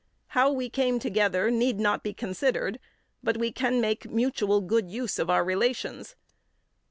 [0.29, 2.79] How we came together need not be considered,
[3.21, 6.15] but we can make mutual good use of our relations.